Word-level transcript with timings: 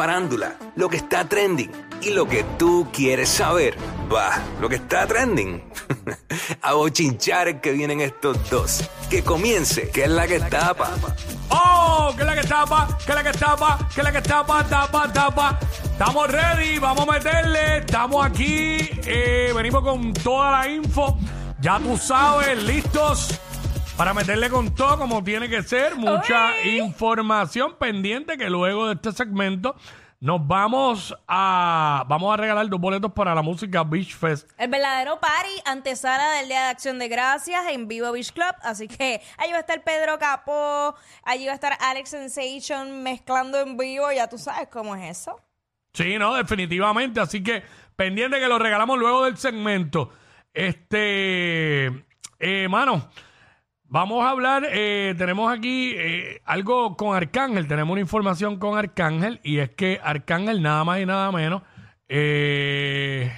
farándula, 0.00 0.56
lo 0.76 0.88
que 0.88 0.96
está 0.96 1.28
trending 1.28 1.70
y 2.00 2.08
lo 2.08 2.26
que 2.26 2.42
tú 2.58 2.88
quieres 2.90 3.28
saber. 3.28 3.76
Va, 4.10 4.30
lo 4.58 4.66
que 4.66 4.76
está 4.76 5.06
trending. 5.06 5.62
A 6.62 6.72
bochinchar 6.72 7.60
que 7.60 7.72
vienen 7.72 8.00
estos 8.00 8.48
dos. 8.48 8.82
Que 9.10 9.22
comience, 9.22 9.90
que 9.90 10.04
es 10.04 10.08
la 10.08 10.26
que 10.26 10.40
tapa. 10.40 10.88
¡Oh! 11.50 12.14
¿Qué 12.16 12.22
es 12.22 12.26
la 12.26 12.34
que 12.34 12.48
tapa? 12.48 12.96
¿Qué 13.04 13.12
es 13.12 13.14
la 13.14 13.22
que 13.30 13.38
tapa? 13.38 13.88
¿Qué 13.94 14.00
es 14.00 14.04
la 14.04 14.12
que 14.12 14.22
tapa? 14.22 14.64
Tapa, 14.66 15.12
tapa. 15.12 15.58
Estamos 15.84 16.30
ready, 16.30 16.78
vamos 16.78 17.06
a 17.06 17.12
meterle. 17.12 17.78
Estamos 17.80 18.24
aquí. 18.24 18.78
eh, 19.04 19.52
venimos 19.54 19.82
con 19.82 20.14
toda 20.14 20.50
la 20.52 20.66
info. 20.66 21.18
Ya 21.60 21.78
tú 21.78 21.98
sabes, 21.98 22.62
listos 22.62 23.38
para 24.00 24.14
meterle 24.14 24.48
con 24.48 24.74
todo 24.74 24.96
como 24.96 25.22
tiene 25.22 25.50
que 25.50 25.62
ser. 25.62 25.94
Mucha 25.94 26.58
información 26.64 27.76
pendiente 27.78 28.38
que 28.38 28.48
luego 28.48 28.86
de 28.86 28.94
este 28.94 29.12
segmento 29.12 29.76
nos 30.20 30.46
vamos 30.46 31.14
a 31.28 32.06
vamos 32.08 32.32
a 32.32 32.38
regalar 32.38 32.66
dos 32.70 32.80
boletos 32.80 33.12
para 33.12 33.34
la 33.34 33.42
música 33.42 33.84
Beach 33.84 34.16
Fest. 34.16 34.50
El 34.56 34.70
verdadero 34.70 35.20
party 35.20 35.50
antesala 35.66 36.30
del 36.30 36.48
Día 36.48 36.62
de 36.62 36.68
Acción 36.70 36.98
de 36.98 37.08
Gracias 37.08 37.60
en 37.68 37.88
Vivo 37.88 38.10
Beach 38.10 38.32
Club. 38.32 38.54
Así 38.62 38.88
que 38.88 39.20
allí 39.36 39.52
va 39.52 39.58
a 39.58 39.60
estar 39.60 39.84
Pedro 39.84 40.18
Capó, 40.18 40.94
allí 41.22 41.44
va 41.44 41.52
a 41.52 41.56
estar 41.56 41.76
Alex 41.78 42.08
Sensation 42.08 43.02
mezclando 43.02 43.60
en 43.60 43.76
vivo. 43.76 44.10
Ya 44.12 44.30
tú 44.30 44.38
sabes 44.38 44.68
cómo 44.68 44.96
es 44.96 45.18
eso. 45.18 45.38
Sí, 45.92 46.16
no, 46.16 46.34
definitivamente. 46.36 47.20
Así 47.20 47.42
que 47.42 47.64
pendiente 47.96 48.40
que 48.40 48.48
lo 48.48 48.58
regalamos 48.58 48.98
luego 48.98 49.26
del 49.26 49.36
segmento. 49.36 50.10
Este, 50.54 51.84
eh, 52.38 52.66
mano, 52.70 53.10
vamos 53.90 54.24
a 54.24 54.30
hablar. 54.30 54.66
eh, 54.70 55.14
tenemos 55.18 55.52
aquí 55.52 55.92
eh, 55.96 56.40
algo 56.46 56.96
con 56.96 57.14
Arcángel. 57.14 57.68
Tenemos 57.68 57.92
una 57.92 58.00
información 58.00 58.58
con 58.58 58.78
Arcángel 58.78 59.40
y 59.42 59.58
es 59.58 59.70
que 59.70 60.00
Arcángel, 60.02 60.62
nada 60.62 60.82
más 60.84 61.00
y 61.00 61.04
nada 61.06 61.30
menos. 61.30 61.62
eh, 62.08 63.30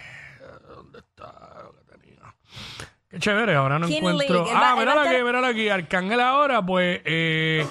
¿Dónde 0.69 0.99
está 1.01 1.63
lo 1.65 1.73
que 1.75 1.83
tenía? 1.99 2.21
Qué 3.09 3.19
chévere, 3.19 3.55
ahora 3.57 3.79
no 3.79 3.87
encuentro. 3.87 4.45
League. 4.45 4.51
Ah, 4.55 4.61
va- 4.61 4.83
él 4.83 4.89
va 4.89 4.93
a 4.93 4.95
míralo 4.95 5.01
aquí, 5.01 5.23
míralo 5.25 5.47
aquí. 5.49 5.69
Arcángel 5.69 6.21
ahora, 6.21 6.65
pues, 6.65 7.01
eh, 7.05 7.67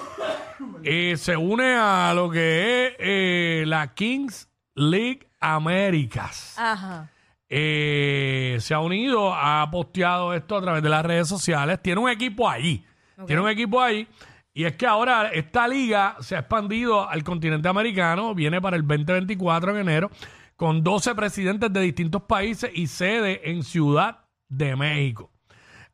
eh, 0.84 1.14
se 1.16 1.36
une 1.36 1.74
a 1.74 2.12
lo 2.14 2.30
que 2.30 2.86
es 2.86 2.94
eh, 2.98 3.64
la 3.66 3.94
Kings 3.94 4.48
League 4.74 5.26
Américas. 5.40 6.56
Ajá. 6.58 7.08
Eh, 7.54 8.56
se 8.60 8.72
ha 8.72 8.80
unido, 8.80 9.34
ha 9.34 9.70
posteado 9.70 10.32
esto 10.32 10.56
a 10.56 10.62
través 10.62 10.82
de 10.82 10.88
las 10.88 11.04
redes 11.04 11.28
sociales. 11.28 11.80
Tiene 11.82 12.00
un 12.00 12.08
equipo 12.08 12.48
allí. 12.48 12.82
Tiene 13.26 13.42
un 13.42 13.48
equipo 13.50 13.78
ahí. 13.82 14.08
Y 14.54 14.64
es 14.64 14.74
que 14.76 14.86
ahora 14.86 15.28
esta 15.28 15.68
liga 15.68 16.16
se 16.20 16.34
ha 16.34 16.38
expandido 16.38 17.06
al 17.06 17.22
continente 17.22 17.68
americano. 17.68 18.34
Viene 18.34 18.58
para 18.62 18.76
el 18.78 18.86
2024 18.86 19.72
en 19.72 19.76
enero. 19.76 20.10
Con 20.56 20.82
12 20.82 21.14
presidentes 21.14 21.70
de 21.70 21.80
distintos 21.82 22.22
países 22.22 22.70
y 22.72 22.86
sede 22.86 23.50
en 23.50 23.64
Ciudad 23.64 24.24
de 24.48 24.74
México. 24.74 25.30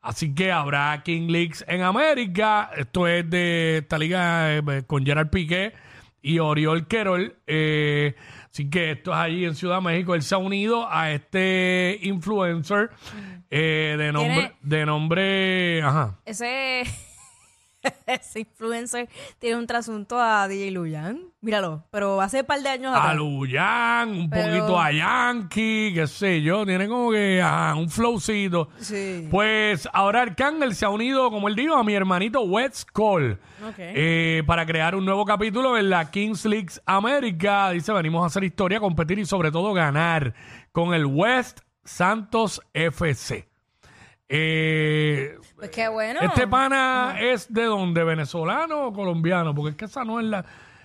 Así 0.00 0.36
que 0.36 0.52
habrá 0.52 1.02
King 1.02 1.26
Leagues 1.26 1.64
en 1.66 1.82
América. 1.82 2.70
Esto 2.76 3.08
es 3.08 3.28
de 3.28 3.78
esta 3.78 3.98
liga 3.98 4.58
eh, 4.58 4.84
con 4.86 5.04
Gerard 5.04 5.30
Piqué 5.30 5.72
y 6.22 6.38
Oriol 6.38 6.86
Querol. 6.86 7.36
Eh, 7.46 8.14
así 8.50 8.68
que 8.70 8.92
esto 8.92 9.12
es 9.12 9.16
allí 9.18 9.44
en 9.44 9.54
Ciudad 9.54 9.76
de 9.76 9.82
México. 9.82 10.14
Él 10.14 10.22
se 10.22 10.34
ha 10.34 10.38
unido 10.38 10.86
a 10.90 11.12
este 11.12 11.98
influencer 12.02 12.90
eh, 13.50 13.94
de 13.98 14.12
nombre, 14.12 14.34
Tiene- 14.34 14.52
de 14.62 14.86
nombre, 14.86 15.82
ajá. 15.82 16.18
Ese, 16.24 16.82
ese 18.06 18.40
influencer 18.40 19.08
tiene 19.38 19.56
un 19.56 19.66
trasunto 19.66 20.20
a 20.20 20.48
DJ 20.48 20.70
Luyan. 20.72 21.20
Míralo, 21.40 21.84
pero 21.90 22.20
hace 22.20 22.40
un 22.40 22.46
par 22.46 22.60
de 22.60 22.68
años 22.68 22.92
A 22.94 22.98
atrás. 22.98 23.16
Luyan, 23.16 24.08
un 24.10 24.30
Pero- 24.30 24.46
poquito 24.58 24.80
a 24.80 24.90
Yankee, 24.92 25.92
qué 25.94 26.06
sé 26.08 26.42
yo. 26.42 26.66
Tiene 26.66 26.88
como 26.88 27.10
que 27.12 27.40
ajá, 27.40 27.74
un 27.76 27.88
flowcito. 27.88 28.68
Sí. 28.78 29.28
Pues 29.30 29.88
ahora 29.92 30.22
Arcángel 30.22 30.74
se 30.74 30.84
ha 30.84 30.88
unido, 30.90 31.30
como 31.30 31.46
él 31.48 31.54
dijo, 31.54 31.74
a 31.76 31.84
mi 31.84 31.94
hermanito 31.94 32.40
West 32.42 32.88
Cole 32.92 33.34
Ok. 33.68 33.74
eh, 33.78 34.42
para 34.46 34.66
crear 34.66 34.94
un 34.96 35.04
nuevo 35.04 35.24
capítulo 35.24 35.76
en 35.78 35.90
la 35.90 36.10
Kings 36.10 36.44
League 36.44 36.72
América. 36.86 37.70
Dice, 37.70 37.92
venimos 37.92 38.22
a 38.24 38.26
hacer 38.26 38.42
historia, 38.44 38.80
competir 38.80 39.18
y 39.20 39.24
sobre 39.26 39.52
todo 39.52 39.72
ganar 39.72 40.34
con 40.72 40.92
el 40.94 41.06
West 41.06 41.60
Santos 41.84 42.60
FC. 42.74 43.47
Eh, 44.30 45.36
Pues 45.56 45.70
qué 45.70 45.88
bueno. 45.88 46.20
este 46.20 46.46
pana 46.46 47.16
es 47.20 47.52
de 47.52 47.64
dónde, 47.64 48.04
venezolano 48.04 48.86
o 48.88 48.92
colombiano, 48.92 49.54
porque 49.54 49.70
es 49.70 49.76
que 49.76 49.84
esa 49.86 50.04
no 50.04 50.20
es 50.20 50.26
la, 50.26 50.44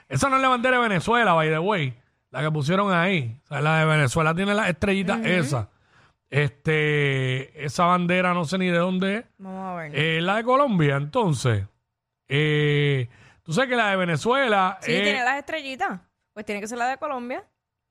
esa 0.09 0.29
no 0.29 0.37
es 0.37 0.41
la 0.41 0.49
bandera 0.49 0.77
de 0.77 0.83
Venezuela, 0.87 1.33
by 1.33 1.49
the 1.49 1.59
way, 1.59 1.93
la 2.31 2.41
que 2.41 2.51
pusieron 2.51 2.91
ahí. 2.93 3.37
O 3.43 3.47
sea, 3.47 3.61
la 3.61 3.79
de 3.79 3.85
Venezuela 3.85 4.33
tiene 4.33 4.53
las 4.53 4.69
estrellitas 4.69 5.25
esa. 5.25 5.69
Este, 6.29 7.63
esa 7.63 7.85
bandera 7.85 8.33
no 8.33 8.43
sé 8.45 8.57
ni 8.57 8.67
de 8.67 8.77
dónde 8.79 9.17
es. 9.17 9.25
Vamos 9.37 9.71
a 9.71 9.75
ver. 9.75 9.91
Eh, 9.95 10.21
la 10.21 10.37
de 10.37 10.43
Colombia, 10.43 10.95
entonces. 10.95 11.63
Eh, 12.27 13.07
tú 13.43 13.53
sabes 13.53 13.69
que 13.69 13.75
la 13.75 13.91
de 13.91 13.97
Venezuela. 13.97 14.77
sí, 14.81 14.93
es- 14.93 15.03
tiene 15.03 15.23
las 15.23 15.37
estrellitas. 15.37 15.99
Pues 16.33 16.45
tiene 16.45 16.59
que 16.61 16.67
ser 16.67 16.79
la 16.79 16.87
de 16.87 16.97
Colombia. 16.97 17.43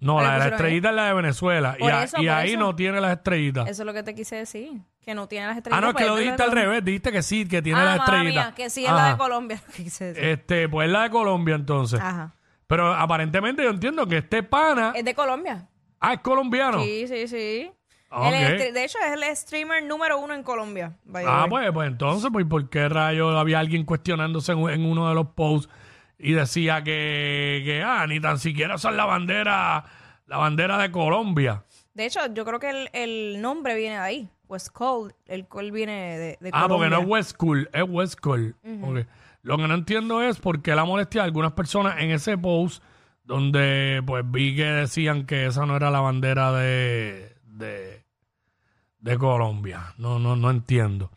No, 0.03 0.21
la 0.21 0.33
de 0.33 0.39
la 0.41 0.47
estrellita 0.49 0.89
es 0.91 0.95
la 0.95 1.05
de 1.07 1.15
Venezuela. 1.15 1.77
Y, 1.79 1.83
Por 1.83 1.93
a- 1.93 2.03
eso, 2.05 2.17
y 2.21 2.27
por 2.27 2.35
ahí 2.35 2.51
eso. 2.51 2.59
no 2.61 2.75
tiene 2.77 3.01
las 3.01 3.17
estrellitas. 3.17 3.69
Eso 3.69 3.83
es 3.83 3.87
lo 3.87 3.93
que 3.95 4.03
te 4.03 4.15
quise 4.15 4.37
decir. 4.37 4.81
Que 5.01 5.15
no 5.15 5.27
tiene 5.29 5.47
las 5.47 5.55
ah, 5.55 5.59
estrellitas. 5.59 5.83
no, 5.83 5.89
es 5.91 5.95
que 5.95 5.99
pues 6.03 6.09
lo 6.09 6.17
es 6.19 6.23
dijiste 6.25 6.43
al 6.43 6.53
revés. 6.53 6.85
Dijiste 6.85 7.13
que 7.13 7.23
sí, 7.23 7.47
que 7.49 7.63
tiene 7.63 7.81
Ah, 7.81 7.85
las 7.85 7.97
estrellitas. 8.01 8.47
mía, 8.47 8.55
que 8.55 8.69
sí 8.71 8.85
es 8.85 8.91
la 8.93 9.05
de 9.05 9.09
Ajá. 9.11 9.17
Colombia. 9.19 9.63
Quise 9.77 10.05
decir. 10.07 10.25
Este, 10.25 10.69
pues 10.69 10.89
la 10.91 11.05
de 11.05 11.11
Colombia 11.11 11.55
entonces. 11.55 12.01
Ajá. 12.01 12.35
Pero 12.67 12.93
aparentemente 12.95 13.63
yo 13.63 13.71
entiendo 13.71 14.07
que 14.07 14.19
este 14.19 14.43
pana. 14.43 14.93
Es 14.95 15.05
de 15.05 15.15
Colombia. 15.15 15.69
ah, 16.01 16.15
es 16.15 16.21
colombiano. 16.21 16.83
Sí, 16.83 17.07
sí, 17.09 17.29
sí. 17.29 17.71
Ah, 18.11 18.29
Él 18.29 18.35
es 18.35 18.51
ok. 18.51 18.57
stre- 18.59 18.73
de 18.73 18.85
hecho, 18.85 18.99
es 19.07 19.13
el 19.13 19.37
streamer 19.37 19.83
número 19.85 20.19
uno 20.19 20.35
en 20.35 20.43
Colombia. 20.43 20.93
by 21.05 21.25
the 21.25 21.31
Ah, 21.31 21.43
way. 21.43 21.51
pues, 21.51 21.73
pues 21.73 21.89
entonces, 21.89 22.31
pues, 22.33 22.45
¿por 22.47 22.69
qué 22.69 22.89
rayos 22.89 23.35
había 23.37 23.59
alguien 23.59 23.85
cuestionándose 23.85 24.53
en, 24.53 24.69
en 24.69 24.85
uno 24.85 25.09
de 25.09 25.15
los 25.15 25.29
posts 25.29 25.73
y 26.23 26.33
decía 26.33 26.83
que, 26.83 27.63
que, 27.65 27.83
ah, 27.85 28.07
ni 28.07 28.21
tan 28.21 28.39
siquiera 28.39 28.79
son 28.79 28.97
la 28.97 29.05
bandera, 29.05 29.85
la 30.27 30.37
bandera 30.39 30.79
de 30.79 30.91
Colombia? 30.91 31.65
De 31.95 32.07
hecho, 32.07 32.21
yo 32.33 32.45
creo 32.45 32.59
que 32.59 32.71
el, 32.71 32.89
el 32.93 33.43
nombre 33.43 33.75
viene 33.75 33.97
de 33.97 34.01
ahí. 34.03 34.31
West 34.49 34.69
Cold. 34.73 35.13
El 35.27 35.47
Cold 35.49 35.73
viene 35.73 36.19
de, 36.19 36.39
de 36.41 36.51
Ah, 36.53 36.67
porque 36.69 36.89
Colombia. 36.89 36.89
no 36.91 37.01
es 37.01 37.07
West 37.09 37.37
Cool, 37.37 37.71
es 37.73 37.85
West 37.89 38.21
Cool. 38.21 38.55
Lo 39.43 39.57
que 39.57 39.67
no 39.67 39.75
entiendo 39.75 40.23
es 40.23 40.39
por 40.39 40.63
qué 40.63 40.75
la 40.75 40.85
molestia 40.85 41.23
de 41.23 41.27
algunas 41.27 41.53
personas 41.53 41.97
en 42.01 42.11
ese 42.13 42.39
post 42.39 42.83
donde 43.25 44.03
pues 44.07 44.25
vi 44.31 44.55
que 44.55 44.65
decían 44.65 45.27
que 45.27 45.47
esa 45.47 45.65
no 45.67 45.75
era 45.77 45.91
la 45.91 46.01
bandera 46.01 46.53
de, 46.53 47.35
de, 47.47 48.05
de 49.01 49.19
Colombia. 49.19 49.95
No, 49.99 50.19
no, 50.19 50.37
no 50.37 50.51
entiendo. 50.51 51.11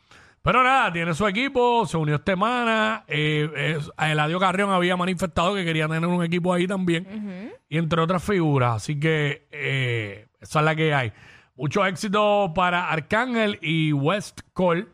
Pero 0.45 0.63
nada, 0.63 0.93
tiene 0.93 1.13
su 1.15 1.25
equipo, 1.27 1.87
se 1.87 1.97
unió 1.97 2.15
esta 2.17 2.33
semana. 2.33 3.03
Eh, 3.07 3.75
es- 3.77 3.91
Eladio 3.97 4.39
Carrión 4.39 4.69
había 4.69 4.95
manifestado 4.95 5.55
que 5.55 5.65
quería 5.65 5.87
tener 5.87 6.05
un 6.07 6.23
equipo 6.23 6.53
ahí 6.53 6.67
también. 6.67 7.51
Y 7.67 7.77
entre 7.79 7.99
otras 7.99 8.23
figuras. 8.23 8.75
Así 8.75 8.99
que 8.99 9.47
eh, 9.51 10.27
esa 10.39 10.59
es 10.59 10.65
la 10.65 10.75
que 10.75 10.93
hay. 10.93 11.11
Mucho 11.55 11.83
éxito 11.83 12.51
para 12.55 12.91
Arcángel 12.91 13.57
y 13.59 13.91
West 13.91 14.41
Cole. 14.53 14.85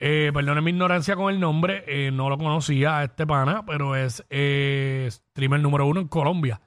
Eh, 0.00 0.30
perdone 0.32 0.62
mi 0.62 0.70
ignorancia 0.70 1.16
con 1.16 1.34
el 1.34 1.38
nombre, 1.40 1.84
eh, 1.86 2.10
no 2.10 2.30
lo 2.30 2.38
conocía 2.38 2.98
a 2.98 3.04
este 3.04 3.26
pana, 3.26 3.64
pero 3.66 3.94
es 3.96 4.24
eh, 4.30 5.08
streamer 5.10 5.60
número 5.60 5.86
uno 5.86 6.00
en 6.00 6.08
Colombia. 6.08 6.60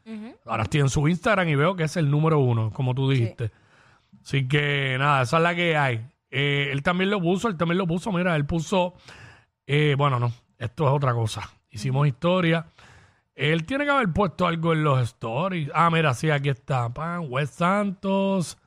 Ahora 0.45 0.63
estoy 0.63 0.81
en 0.81 0.89
su 0.89 1.07
Instagram 1.07 1.47
y 1.49 1.55
veo 1.55 1.75
que 1.75 1.83
es 1.85 1.97
el 1.97 2.11
número 2.11 2.37
uno, 2.39 2.71
como 2.71 2.93
tú 2.93 3.09
dijiste. 3.09 3.49
Así 4.21 4.47
que 4.47 4.95
nada, 4.99 5.23
esa 5.23 5.37
es 5.37 5.43
la 5.43 5.55
que 5.55 5.75
hay. 5.77 6.05
Eh, 6.31 6.69
él 6.71 6.81
también 6.81 7.09
lo 7.09 7.21
puso, 7.21 7.49
él 7.49 7.57
también 7.57 7.77
lo 7.77 7.85
puso, 7.85 8.11
mira, 8.11 8.35
él 8.35 8.45
puso, 8.45 8.95
eh, 9.67 9.95
bueno, 9.97 10.19
no, 10.19 10.31
esto 10.57 10.87
es 10.87 10.93
otra 10.93 11.13
cosa. 11.13 11.49
Hicimos 11.69 12.07
historia. 12.07 12.65
Él 13.35 13.65
tiene 13.65 13.85
que 13.85 13.91
haber 13.91 14.11
puesto 14.13 14.47
algo 14.47 14.73
en 14.73 14.83
los 14.83 15.01
stories. 15.01 15.69
Ah, 15.73 15.89
mira, 15.89 16.13
sí, 16.13 16.29
aquí 16.29 16.49
está. 16.49 16.93
Pan, 16.93 17.25
West 17.29 17.55
Santos, 17.55 18.57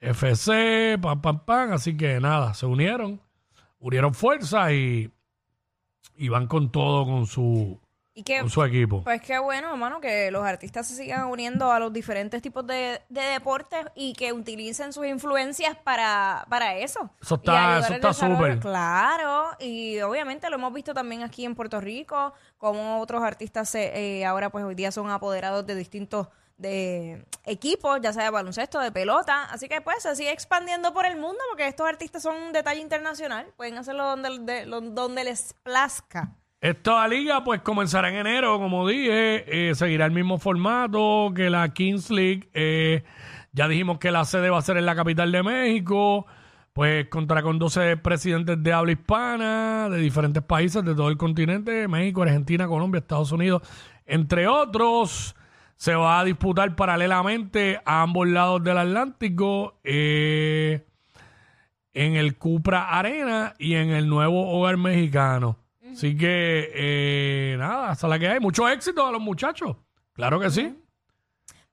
FC, 0.00 0.98
pam, 1.00 1.20
pam, 1.20 1.44
pam. 1.44 1.72
Así 1.72 1.96
que 1.96 2.20
nada, 2.20 2.54
se 2.54 2.66
unieron, 2.66 3.20
unieron 3.78 4.14
fuerzas 4.14 4.72
y, 4.72 5.10
y 6.16 6.28
van 6.28 6.46
con 6.46 6.70
todo 6.70 7.04
con 7.06 7.26
su, 7.26 7.80
Y 8.20 8.22
que, 8.22 8.40
con 8.40 8.50
su 8.50 8.62
equipo. 8.62 9.02
pues 9.02 9.22
qué 9.22 9.38
bueno, 9.38 9.70
hermano, 9.70 9.98
que 9.98 10.30
los 10.30 10.44
artistas 10.44 10.86
se 10.86 10.94
sigan 10.94 11.24
uniendo 11.28 11.72
a 11.72 11.78
los 11.78 11.90
diferentes 11.90 12.42
tipos 12.42 12.66
de, 12.66 13.00
de 13.08 13.20
deportes 13.22 13.86
y 13.94 14.12
que 14.12 14.32
utilicen 14.34 14.92
sus 14.92 15.06
influencias 15.06 15.74
para, 15.82 16.44
para 16.50 16.76
eso. 16.76 17.08
Eso 17.22 17.36
está- 17.36 17.78
eso 17.78 17.94
está 17.94 18.12
súper. 18.12 18.58
Claro, 18.60 19.44
y 19.58 19.98
obviamente 20.00 20.50
lo 20.50 20.56
hemos 20.56 20.72
visto 20.74 20.92
también 20.92 21.22
aquí 21.22 21.46
en 21.46 21.54
Puerto 21.54 21.80
Rico, 21.80 22.34
como 22.58 23.00
otros 23.00 23.22
artistas 23.22 23.70
se, 23.70 24.18
eh, 24.18 24.26
ahora 24.26 24.50
pues 24.50 24.64
hoy 24.66 24.74
día 24.74 24.92
son 24.92 25.10
apoderados 25.10 25.66
de 25.66 25.74
distintos 25.74 26.28
de 26.58 27.24
equipos, 27.46 28.00
ya 28.02 28.12
sea 28.12 28.24
de 28.24 28.30
baloncesto, 28.30 28.80
de 28.80 28.92
pelota, 28.92 29.44
así 29.44 29.66
que 29.66 29.80
pues 29.80 30.02
se 30.02 30.14
sigue 30.14 30.30
expandiendo 30.30 30.92
por 30.92 31.06
el 31.06 31.16
mundo 31.16 31.38
porque 31.48 31.66
estos 31.66 31.88
artistas 31.88 32.22
son 32.22 32.36
un 32.36 32.52
detalle 32.52 32.82
internacional, 32.82 33.46
pueden 33.56 33.78
hacerlo 33.78 34.04
donde, 34.04 34.40
de- 34.40 34.66
donde 34.66 35.24
les 35.24 35.54
plazca. 35.62 36.32
Esta 36.60 37.08
liga 37.08 37.42
pues 37.42 37.62
comenzará 37.62 38.10
en 38.10 38.16
enero, 38.16 38.58
como 38.58 38.86
dije, 38.86 39.70
eh, 39.70 39.74
seguirá 39.74 40.04
el 40.04 40.12
mismo 40.12 40.38
formato 40.38 41.32
que 41.34 41.48
la 41.48 41.72
Kings 41.72 42.10
League. 42.10 42.50
Eh, 42.52 43.02
ya 43.52 43.66
dijimos 43.66 43.98
que 43.98 44.10
la 44.10 44.26
sede 44.26 44.50
va 44.50 44.58
a 44.58 44.62
ser 44.62 44.76
en 44.76 44.84
la 44.84 44.94
capital 44.94 45.32
de 45.32 45.42
México, 45.42 46.26
pues 46.74 47.08
contará 47.08 47.42
con 47.42 47.58
12 47.58 47.96
presidentes 47.96 48.62
de 48.62 48.72
habla 48.74 48.92
hispana 48.92 49.88
de 49.88 49.98
diferentes 49.98 50.42
países 50.42 50.84
de 50.84 50.94
todo 50.94 51.08
el 51.08 51.16
continente, 51.16 51.88
México, 51.88 52.22
Argentina, 52.22 52.68
Colombia, 52.68 52.98
Estados 52.98 53.32
Unidos, 53.32 53.62
entre 54.04 54.46
otros. 54.46 55.34
Se 55.76 55.94
va 55.94 56.20
a 56.20 56.24
disputar 56.24 56.76
paralelamente 56.76 57.80
a 57.86 58.02
ambos 58.02 58.28
lados 58.28 58.62
del 58.62 58.76
Atlántico. 58.76 59.80
Eh, 59.82 60.84
en 61.94 62.16
el 62.16 62.36
Cupra 62.36 62.98
Arena 62.98 63.54
y 63.58 63.74
en 63.74 63.90
el 63.90 64.08
nuevo 64.08 64.50
Hogar 64.50 64.76
Mexicano. 64.76 65.56
Así 65.92 66.16
que, 66.16 66.70
eh, 66.74 67.56
nada, 67.58 67.90
hasta 67.90 68.08
la 68.08 68.18
que 68.18 68.28
hay. 68.28 68.40
Mucho 68.40 68.68
éxito 68.68 69.06
a 69.06 69.12
los 69.12 69.20
muchachos. 69.20 69.76
Claro 70.12 70.38
que 70.40 70.50
sí. 70.50 70.76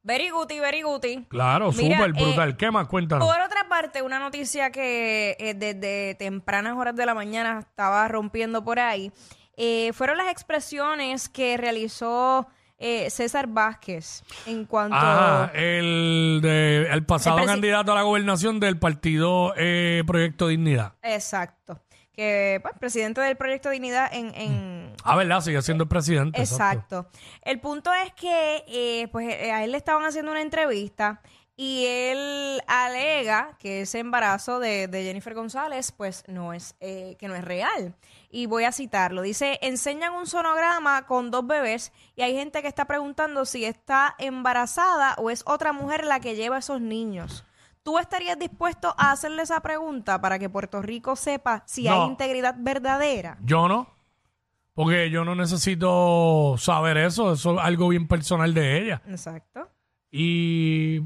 Very 0.04 0.30
guti, 0.30 0.60
very 0.60 0.84
guti. 0.84 1.26
Claro, 1.28 1.72
Mira, 1.74 1.98
súper 1.98 2.10
eh, 2.12 2.24
brutal. 2.24 2.56
¿Qué 2.56 2.72
más? 2.72 2.88
Cuéntanos. 2.88 3.28
Por 3.28 3.42
otra 3.42 3.68
parte, 3.68 4.02
una 4.02 4.20
noticia 4.20 4.72
que 4.72 5.36
eh, 5.38 5.54
desde 5.54 6.16
tempranas 6.16 6.78
horas 6.78 6.96
de 6.96 7.06
la 7.06 7.14
mañana 7.14 7.60
estaba 7.60 8.08
rompiendo 8.08 8.64
por 8.64 8.80
ahí, 8.80 9.12
eh, 9.58 9.92
fueron 9.94 10.18
las 10.18 10.30
expresiones 10.32 11.28
que 11.28 11.58
realizó 11.58 12.48
eh, 12.78 13.10
César 13.10 13.48
Vázquez 13.48 14.24
en 14.46 14.64
cuanto... 14.66 14.96
Ajá, 14.96 15.52
el, 15.56 16.40
de, 16.42 16.88
el 16.90 17.06
pasado 17.06 17.40
El 17.40 17.44
presi- 17.44 17.48
candidato 17.48 17.92
a 17.92 17.96
la 17.96 18.04
gobernación 18.04 18.62
del 18.62 18.78
partido 18.80 19.54
eh, 19.58 20.04
Proyecto 20.08 20.48
Dignidad. 20.48 20.94
Exacto. 21.02 21.82
Que, 22.18 22.60
pues, 22.64 22.74
presidente 22.80 23.22
del 23.22 23.38
Proyecto 23.38 23.70
Dignidad 23.70 24.10
en... 24.12 24.34
en 24.34 24.94
Ah, 25.04 25.16
¿verdad? 25.16 25.40
Sigue 25.42 25.62
siendo 25.62 25.84
el 25.84 25.88
presidente. 25.88 26.42
Exacto. 26.42 27.08
El 27.44 27.60
punto 27.60 27.94
es 27.94 28.12
que 28.14 28.66
eh, 28.68 29.08
pues 29.12 29.34
eh, 29.36 29.52
a 29.52 29.64
él 29.64 29.72
le 29.72 29.78
estaban 29.78 30.04
haciendo 30.04 30.32
una 30.32 30.42
entrevista 30.42 31.22
y 31.56 31.86
él 31.86 32.62
alega 32.68 33.56
que 33.60 33.82
ese 33.82 34.00
embarazo 34.00 34.60
de, 34.60 34.88
de 34.88 35.04
Jennifer 35.04 35.36
González 35.36 35.92
pues 35.92 36.24
no 36.28 36.54
es 36.54 36.76
eh, 36.80 37.16
que 37.20 37.28
no 37.28 37.36
es 37.36 37.46
real. 37.46 37.96
Y 38.32 38.48
voy 38.48 38.64
a 38.64 38.72
citarlo. 38.72 39.22
Dice, 39.22 39.60
enseñan 39.62 40.14
un 40.14 40.26
sonograma 40.26 41.06
con 41.06 41.30
dos 41.30 41.46
bebés 41.46 41.94
y 42.16 42.24
hay 42.24 42.34
gente 42.34 42.64
que 42.64 42.68
está 42.68 42.86
preguntando 42.86 43.46
si 43.46 43.64
está 43.64 44.16
embarazada 44.18 45.14
o 45.20 45.30
es 45.30 45.44
otra 45.46 45.72
mujer 45.72 46.04
la 46.04 46.20
que 46.20 46.36
lleva 46.36 46.56
a 46.56 46.60
esos 46.60 46.82
niños. 46.82 47.46
¿Tú 47.88 47.98
estarías 48.00 48.38
dispuesto 48.38 48.94
a 48.98 49.14
hacerle 49.14 49.44
esa 49.44 49.62
pregunta 49.62 50.20
para 50.20 50.38
que 50.38 50.50
Puerto 50.50 50.82
Rico 50.82 51.16
sepa 51.16 51.64
si 51.66 51.86
No. 51.86 51.94
hay 51.94 52.10
integridad 52.10 52.54
verdadera? 52.60 53.38
Yo 53.42 53.70
no. 53.70 53.88
Porque 54.74 55.10
yo 55.10 55.24
no 55.24 55.36
necesito 55.36 56.56
saber 56.58 56.98
eso. 56.98 57.32
Eso 57.32 57.54
es 57.54 57.60
algo 57.66 57.88
bien 57.88 58.06
personal 58.10 58.54
de 58.54 58.82
ella. 58.84 59.02
Exacto. 59.08 59.70
Y 60.12 61.00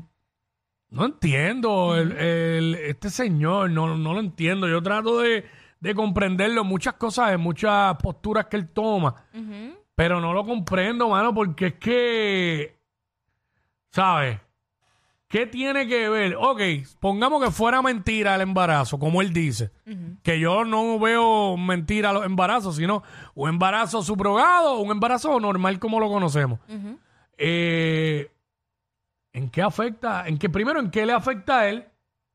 no 0.89 1.06
entiendo 1.06 1.95
el, 1.95 2.13
el- 2.13 2.74
este 2.74 3.12
señor, 3.12 3.69
no, 3.69 3.95
no 3.95 4.13
lo 4.16 4.19
entiendo. 4.19 4.68
Yo 4.68 4.81
trato 4.81 5.19
de, 5.19 5.45
de 5.81 5.94
comprenderlo 5.94 6.62
en 6.62 6.68
muchas 6.68 6.95
cosas, 6.95 7.31
en 7.31 7.42
muchas 7.42 7.95
posturas 7.98 8.48
que 8.48 8.57
él 8.57 8.69
toma, 8.69 9.24
pero 9.94 10.19
no 10.19 10.33
lo 10.33 10.44
comprendo, 10.44 11.10
mano, 11.10 11.31
porque 11.31 11.68
es 11.68 11.74
que, 11.75 12.75
¿sabes? 13.92 14.39
¿Qué 15.31 15.48
tiene 15.48 15.88
que 15.88 16.10
ver? 16.10 16.36
Ok, 16.38 16.60
pongamos 17.00 17.42
que 17.42 17.51
fuera 17.51 17.81
mentira 17.81 18.36
el 18.36 18.42
embarazo, 18.42 19.00
como 19.00 19.22
él 19.22 19.31
dice. 19.31 19.72
Que 20.24 20.38
yo 20.42 20.66
no 20.66 21.00
veo 21.00 21.56
mentira 21.56 22.12
los 22.12 22.25
embarazos, 22.25 22.75
sino 22.75 23.01
un 23.33 23.48
embarazo 23.48 24.04
subrogado 24.04 24.74
o 24.74 24.81
un 24.81 24.92
embarazo 24.92 25.39
normal 25.39 25.80
como 25.80 26.01
lo 26.01 26.10
conocemos. 26.10 26.60
Eh, 27.38 28.30
¿En 29.31 29.50
qué 29.50 29.62
afecta? 29.62 30.28
En 30.28 30.38
qué, 30.38 30.50
primero, 30.50 30.81
¿en 30.81 30.92
qué 30.92 31.06
le 31.06 31.13
afecta 31.13 31.60
a 31.60 31.69
él? 31.69 31.86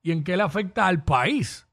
Y 0.02 0.12
en 0.12 0.24
qué 0.24 0.34
le 0.34 0.44
afecta 0.44 0.86
al 0.86 1.04
país. 1.04 1.68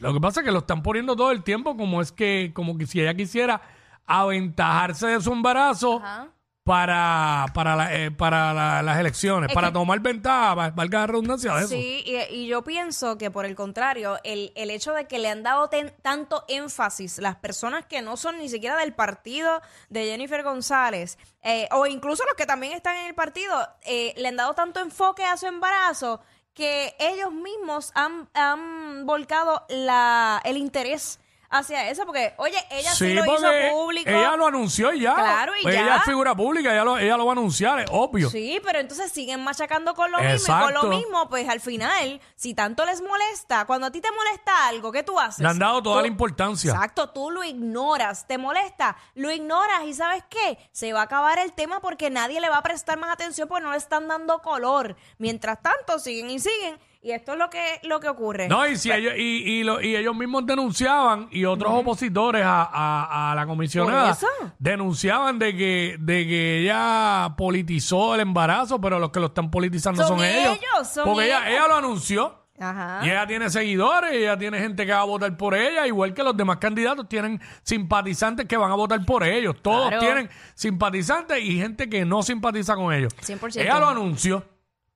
Lo 0.00 0.12
que 0.12 0.20
pasa 0.20 0.40
es 0.40 0.46
que 0.46 0.52
lo 0.52 0.58
están 0.58 0.82
poniendo 0.82 1.16
todo 1.16 1.30
el 1.30 1.44
tiempo 1.44 1.78
como 1.78 2.02
es 2.02 2.12
que, 2.12 2.52
como 2.52 2.76
que 2.76 2.86
si 2.86 3.00
ella 3.00 3.14
quisiera 3.14 3.62
aventajarse 4.04 5.06
de 5.06 5.20
su 5.22 5.32
embarazo 5.32 5.96
Ajá. 6.04 6.28
Para, 6.68 7.46
para, 7.54 7.74
la- 7.74 7.94
eh, 7.94 8.10
para 8.10 8.52
la- 8.52 8.82
las 8.82 8.98
elecciones, 8.98 9.48
Es 9.48 9.54
para 9.54 9.68
que- 9.68 9.72
tomar 9.72 10.00
ventaja, 10.00 10.54
va- 10.54 10.70
valga 10.70 11.00
la 11.00 11.06
redundancia 11.06 11.54
de 11.54 11.60
eso. 11.60 11.68
Sí, 11.70 12.04
y, 12.04 12.16
y 12.34 12.46
yo 12.46 12.62
pienso 12.62 13.16
que 13.16 13.30
por 13.30 13.46
el 13.46 13.54
contrario, 13.56 14.18
el, 14.22 14.52
el 14.54 14.70
hecho 14.70 14.92
de 14.92 15.06
que 15.06 15.18
le 15.18 15.30
han 15.30 15.42
dado 15.42 15.68
ten- 15.68 15.94
tanto 16.02 16.44
énfasis 16.46 17.18
las 17.18 17.36
personas 17.36 17.86
que 17.86 18.02
no 18.02 18.16
son 18.18 18.36
ni 18.38 18.48
siquiera 18.50 18.76
del 18.76 18.92
partido 18.92 19.62
de 19.88 20.04
Jennifer 20.04 20.42
González, 20.42 21.18
eh, 21.42 21.68
o 21.72 21.86
incluso 21.86 22.22
los 22.26 22.34
que 22.34 22.44
también 22.44 22.74
están 22.74 22.96
en 22.96 23.06
el 23.06 23.14
partido, 23.14 23.56
eh, 23.86 24.12
le 24.18 24.28
han 24.28 24.36
dado 24.36 24.52
tanto 24.54 24.80
enfoque 24.80 25.24
a 25.24 25.36
su 25.38 25.46
embarazo 25.46 26.20
que 26.52 26.94
ellos 26.98 27.32
mismos 27.32 27.92
han, 27.94 28.28
han 28.34 29.06
volcado 29.06 29.64
la, 29.70 30.40
el 30.44 30.56
interés 30.58 31.18
hacia 31.50 31.88
eso, 31.90 32.04
porque, 32.04 32.34
oye, 32.36 32.56
ella 32.70 32.90
sí, 32.92 33.14
lo 33.14 33.24
hizo 33.24 33.32
porque 33.42 33.70
público. 33.72 34.10
ella 34.10 34.36
lo 34.36 34.46
anunció 34.46 34.92
y 34.92 35.00
ya. 35.00 35.14
Claro, 35.14 35.52
y 35.56 35.62
Pues 35.62 35.74
ya. 35.74 35.82
Ella 35.82 35.96
es 35.96 36.02
figura 36.04 36.34
pública, 36.34 36.72
ella 36.72 36.84
lo, 36.84 36.98
ella 36.98 37.16
lo 37.16 37.24
va 37.26 37.32
a 37.32 37.36
anunciar, 37.36 37.80
es 37.80 37.86
obvio. 37.90 38.28
Sí, 38.30 38.60
pero 38.64 38.78
entonces 38.80 39.10
siguen 39.10 39.42
machacando 39.42 39.94
con 39.94 40.10
lo 40.10 40.18
mismo 40.18 40.32
y 40.32 40.36
Exacto. 40.36 40.64
con 40.80 40.90
lo 40.90 40.96
mismo, 40.96 41.28
pues 41.28 41.48
al 41.48 41.60
final, 41.60 42.20
si 42.36 42.54
tanto 42.54 42.84
les 42.84 43.00
molesta, 43.00 43.64
cuando 43.66 43.86
a 43.86 43.90
ti 43.90 44.00
te 44.00 44.10
molesta 44.12 44.68
algo, 44.68 44.92
¿qué 44.92 45.02
tú 45.02 45.18
haces? 45.18 45.40
Le 45.40 45.48
han 45.48 45.58
dado 45.58 45.82
toda 45.82 45.96
Tú- 45.96 46.02
la 46.02 46.08
importancia. 46.08 46.72
Exacto, 46.72 47.10
tú 47.10 47.30
lo 47.30 47.42
ignoras, 47.44 48.26
te 48.26 48.38
molesta, 48.38 48.96
lo 49.14 49.30
ignoras 49.30 49.84
y 49.86 49.94
¿sabes 49.94 50.24
qué? 50.28 50.58
Se 50.72 50.92
va 50.92 51.00
a 51.00 51.04
acabar 51.04 51.38
el 51.38 51.52
tema 51.52 51.80
porque 51.80 52.10
nadie 52.10 52.40
le 52.40 52.48
va 52.50 52.58
a 52.58 52.62
prestar 52.62 52.98
más 52.98 53.10
atención 53.10 53.48
porque 53.48 53.64
no 53.64 53.70
le 53.72 53.78
están 53.78 54.06
dando 54.08 54.42
color. 54.42 54.96
Mientras 55.18 55.62
tanto, 55.62 55.98
siguen 55.98 56.30
y 56.30 56.38
siguen 56.38 56.78
y 57.00 57.12
esto 57.12 57.32
es 57.32 57.38
lo 57.38 57.48
que, 57.48 57.80
lo 57.84 58.00
que 58.00 58.08
ocurre. 58.08 58.48
No, 58.48 58.66
y, 58.66 58.76
si 58.76 58.90
ellos, 58.90 59.12
y, 59.16 59.20
y, 59.60 59.62
lo- 59.64 59.80
y 59.80 59.94
ellos 59.96 60.14
mismos 60.16 60.44
denunciaban, 60.46 61.28
y 61.30 61.44
otros 61.44 61.70
opositores 61.72 62.42
a, 62.44 62.62
a- 62.64 63.32
a 63.32 63.34
la 63.34 63.46
comisionada 63.46 64.10
eso. 64.12 64.26
denunciaban 64.58 65.38
de 65.38 65.56
que, 65.56 65.96
de 66.00 66.26
que 66.26 66.58
ella 66.62 67.34
politizó 67.36 68.14
el 68.14 68.20
embarazo, 68.22 68.80
pero 68.80 68.98
los 68.98 69.10
que 69.10 69.20
lo 69.20 69.26
están 69.26 69.50
politizando 69.50 70.02
son, 70.06 70.18
Son 70.18 70.26
ellos. 70.26 70.56
ellos, 70.58 70.88
son 70.88 71.04
Porque 71.04 71.26
ella, 71.26 71.48
ellos. 71.48 71.58
ella 71.60 71.68
lo 71.68 71.74
anunció. 71.76 72.34
Ajá. 72.60 73.06
Y 73.06 73.10
ella 73.10 73.24
tiene 73.24 73.48
seguidores, 73.50 74.12
y 74.14 74.16
ella 74.16 74.36
tiene 74.36 74.58
gente 74.58 74.84
que 74.84 74.90
va 74.92 75.02
a 75.02 75.04
votar 75.04 75.36
por 75.36 75.54
ella, 75.54 75.86
igual 75.86 76.12
que 76.12 76.24
los 76.24 76.36
demás 76.36 76.56
candidatos 76.56 77.08
tienen 77.08 77.40
simpatizantes 77.62 78.46
que 78.46 78.56
van 78.56 78.72
a 78.72 78.74
votar 78.74 79.04
por 79.04 79.22
ellos. 79.22 79.54
Todos 79.62 79.86
Claro. 79.90 80.00
tienen 80.02 80.28
simpatizantes 80.56 81.40
y 81.40 81.56
gente 81.60 81.88
que 81.88 82.04
no 82.04 82.22
simpatiza 82.24 82.74
con 82.74 82.92
ellos. 82.92 83.14
100%. 83.22 83.60
Ella 83.60 83.78
lo 83.78 83.86
anunció. 83.88 84.44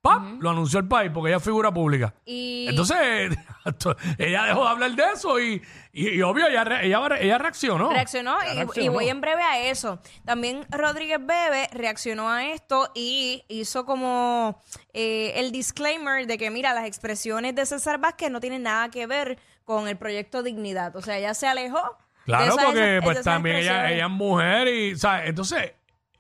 ¡Pap! 0.03 0.21
Lo 0.41 0.51
anunció 0.51 0.81
el 0.81 0.89
país 0.89 1.13
porque 1.15 1.29
ella 1.31 1.37
es 1.39 1.45
figura 1.45 1.73
pública. 1.73 2.13
Y 2.27 2.67
Entonces, 2.69 3.31
ella 4.19 4.45
dejó 4.45 4.65
de 4.65 4.69
hablar 4.71 4.91
de 4.97 5.05
eso 5.15 5.39
y, 5.41 5.63
y, 5.93 6.09
y 6.11 6.23
obvio, 6.23 6.49
ella, 6.49 6.65
re- 6.65 6.85
ella, 6.87 7.01
ella 7.21 7.39
reaccionó. 7.39 7.89
Reaccionó 7.91 8.37
y, 8.53 8.57
reaccionó. 8.57 8.93
voy 8.93 9.09
en 9.09 9.21
breve 9.21 9.43
a 9.43 9.61
eso. 9.69 10.01
También 10.25 10.67
Rodríguez 10.71 11.19
Bebe 11.25 11.69
reaccionó 11.73 12.29
a 12.31 12.47
esto 12.47 12.91
y 12.97 13.45
hizo 13.49 13.87
como 13.87 14.61
eh, 14.93 15.35
el 15.37 15.53
disclaimer 15.53 16.27
de 16.27 16.37
que, 16.37 16.51
mira, 16.51 16.75
las 16.75 16.87
expresiones 16.87 17.55
de 17.55 17.65
César 17.65 17.99
Vázquez 18.01 18.29
no 18.31 18.41
tienen 18.41 18.65
nada 18.65 18.91
que 18.91 19.07
ver 19.07 19.39
con 19.65 19.87
el 19.87 19.97
proyecto 19.97 20.43
Dignidad. 20.43 20.97
O 20.97 21.03
sea, 21.03 21.17
ella 21.17 21.35
se 21.35 21.47
alejó. 21.47 21.79
de 21.79 22.25
Claro, 22.25 22.55
esas- 22.55 22.65
porque 22.65 23.01
pues 23.05 23.19
esas 23.19 23.25
también 23.25 23.57
ella, 23.57 23.67
expresiones. 23.89 23.93
ella 23.97 24.05
es 24.07 24.11
mujer 24.11 24.67
y, 24.69 24.97
¿sabes? 24.99 25.29
Entonces, 25.29 25.73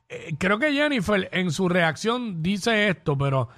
eh, 0.08 0.34
creo 0.38 0.60
que 0.60 0.72
Jennifer 0.72 1.28
en 1.32 1.50
su 1.50 1.68
reacción 1.68 2.44
dice 2.44 2.88
esto, 2.88 3.18
pero 3.18 3.48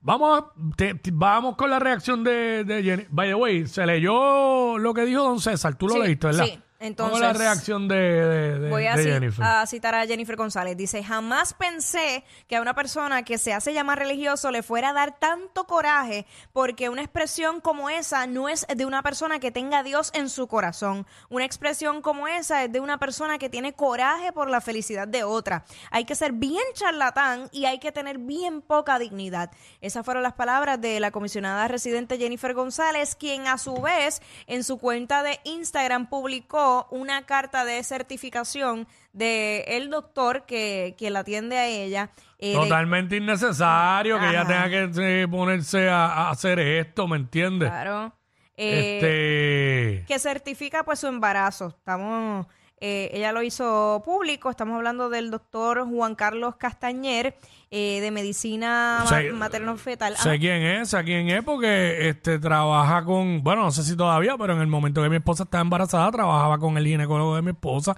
vamos, 0.00 0.40
a- 0.40 0.52
te- 0.76 0.94
te- 0.94 1.10
vamos 1.12 1.56
con 1.56 1.70
la 1.70 1.78
reacción 1.78 2.22
de, 2.24 2.64
de 2.64 2.82
Jennifer. 2.82 3.08
By 3.10 3.28
the 3.28 3.34
way, 3.34 3.66
se 3.66 3.86
leyó 3.86 4.78
lo 4.78 4.94
que 4.94 5.04
dijo 5.04 5.22
don 5.22 5.40
César, 5.40 5.74
tú 5.76 5.88
lo 5.88 5.94
Sí, 5.94 6.00
leíste, 6.00 6.26
¿verdad? 6.28 6.44
sí. 6.46 6.60
Entonces, 6.86 7.22
a 7.22 7.26
la 7.28 7.32
reacción 7.32 7.88
de, 7.88 7.94
de- 7.96 8.58
de- 8.58 8.70
Voy 8.70 8.86
a, 8.86 8.96
de 8.96 9.04
ci- 9.04 9.12
Jennifer. 9.12 9.44
a 9.44 9.66
citar 9.66 9.94
a 9.94 10.06
Jennifer 10.06 10.36
González. 10.36 10.76
Dice, 10.76 11.02
jamás 11.02 11.54
pensé 11.54 12.24
que 12.48 12.56
a 12.56 12.60
una 12.62 12.74
persona 12.74 13.22
que 13.24 13.38
se 13.38 13.52
hace 13.54 13.72
llamar 13.72 13.98
religioso 13.98 14.50
le 14.50 14.62
fuera 14.62 14.90
a 14.90 14.92
dar 14.92 15.18
tanto 15.18 15.64
coraje 15.66 16.26
porque 16.52 16.88
una 16.88 17.02
expresión 17.02 17.60
como 17.60 17.90
esa 17.90 18.26
no 18.26 18.48
es 18.48 18.66
de 18.74 18.84
una 18.86 19.02
persona 19.02 19.38
que 19.38 19.50
tenga 19.50 19.78
a 19.78 19.82
Dios 19.82 20.10
en 20.14 20.28
su 20.28 20.46
corazón. 20.46 21.06
Una 21.30 21.44
expresión 21.44 22.02
como 22.02 22.28
esa 22.28 22.64
es 22.64 22.72
de 22.72 22.80
una 22.80 22.98
persona 22.98 23.38
que 23.38 23.48
tiene 23.48 23.72
coraje 23.72 24.32
por 24.32 24.50
la 24.50 24.60
felicidad 24.60 25.08
de 25.08 25.24
otra. 25.24 25.64
Hay 25.90 26.04
que 26.04 26.14
ser 26.14 26.32
bien 26.32 26.62
charlatán 26.74 27.48
y 27.52 27.64
hay 27.64 27.78
que 27.78 27.92
tener 27.92 28.18
bien 28.18 28.60
poca 28.60 28.98
dignidad. 28.98 29.50
Esas 29.80 30.04
fueron 30.04 30.22
las 30.22 30.34
palabras 30.34 30.80
de 30.80 31.00
la 31.00 31.10
comisionada 31.10 31.68
residente 31.68 32.18
Jennifer 32.18 32.52
González, 32.54 33.14
quien 33.16 33.46
a 33.46 33.58
su 33.58 33.80
vez 33.80 34.20
en 34.46 34.64
su 34.64 34.78
cuenta 34.78 35.22
de 35.22 35.40
Instagram 35.44 36.08
publicó 36.08 36.73
una 36.90 37.24
carta 37.26 37.64
de 37.64 37.82
certificación 37.84 38.86
de 39.12 39.64
el 39.68 39.90
doctor 39.90 40.44
que, 40.46 40.94
que 40.98 41.10
la 41.10 41.20
atiende 41.20 41.58
a 41.58 41.66
ella. 41.66 42.10
eh, 42.38 42.48
de- 42.50 42.54
Totalmente 42.54 43.16
innecesario 43.16 44.18
que 44.18 44.28
ella 44.28 44.44
tenga 44.46 44.68
que 44.68 45.22
eh, 45.22 45.28
ponerse 45.28 45.88
a, 45.88 46.06
a 46.06 46.30
hacer 46.30 46.58
esto, 46.58 47.06
¿me 47.08 47.16
entiendes? 47.16 47.68
claro. 47.70 48.12
Eh, 48.56 49.98
Este. 49.98 50.06
que 50.06 50.18
certifica 50.20 50.84
pues 50.84 51.00
su 51.00 51.06
embarazo. 51.08 51.68
Estamos 51.68 52.46
Eh, 52.86 53.08
ella 53.14 53.32
lo 53.32 53.42
hizo 53.42 54.02
público. 54.04 54.50
Estamos 54.50 54.76
hablando 54.76 55.08
del 55.08 55.30
doctor 55.30 55.88
Juan 55.88 56.14
Carlos 56.14 56.56
Castañer 56.56 57.34
eh, 57.70 57.98
de 58.02 58.10
medicina 58.10 59.02
Sé- 59.08 59.32
materno-fetal. 59.32 60.14
Sé 60.18 60.38
quién 60.38 60.60
es, 60.62 60.90
sé 60.90 61.02
quién 61.02 61.30
es, 61.30 61.42
porque 61.42 62.10
este 62.10 62.38
trabaja 62.38 63.02
con, 63.06 63.42
bueno, 63.42 63.62
no 63.62 63.70
sé 63.70 63.84
si 63.84 63.96
todavía, 63.96 64.36
pero 64.36 64.52
en 64.52 64.60
el 64.60 64.66
momento 64.66 65.02
que 65.02 65.08
mi 65.08 65.16
esposa 65.16 65.44
estaba 65.44 65.62
embarazada, 65.62 66.10
trabajaba 66.12 66.58
con 66.58 66.76
el 66.76 66.86
ginecólogo 66.86 67.36
de 67.36 67.40
mi 67.40 67.52
esposa 67.52 67.96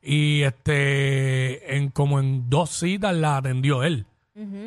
y 0.00 0.42
este, 0.42 1.76
en 1.76 1.90
como 1.90 2.20
en 2.20 2.48
dos 2.48 2.70
citas 2.70 3.16
la 3.16 3.38
atendió 3.38 3.82
él. 3.82 4.06